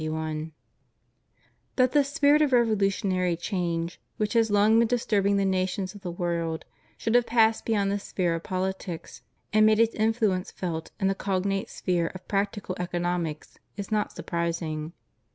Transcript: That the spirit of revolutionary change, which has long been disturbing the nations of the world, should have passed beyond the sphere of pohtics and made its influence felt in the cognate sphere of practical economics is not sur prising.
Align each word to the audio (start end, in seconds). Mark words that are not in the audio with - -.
That 1.75 1.91
the 1.91 2.03
spirit 2.03 2.41
of 2.41 2.53
revolutionary 2.53 3.37
change, 3.37 4.01
which 4.17 4.33
has 4.33 4.49
long 4.49 4.79
been 4.79 4.87
disturbing 4.87 5.37
the 5.37 5.45
nations 5.45 5.93
of 5.93 6.01
the 6.01 6.09
world, 6.09 6.65
should 6.97 7.13
have 7.13 7.27
passed 7.27 7.65
beyond 7.65 7.91
the 7.91 7.99
sphere 7.99 8.33
of 8.33 8.41
pohtics 8.41 9.21
and 9.53 9.63
made 9.63 9.79
its 9.79 9.93
influence 9.93 10.49
felt 10.49 10.89
in 10.99 11.05
the 11.07 11.13
cognate 11.13 11.69
sphere 11.69 12.07
of 12.15 12.27
practical 12.27 12.75
economics 12.79 13.59
is 13.77 13.91
not 13.91 14.11
sur 14.11 14.23
prising. 14.23 14.93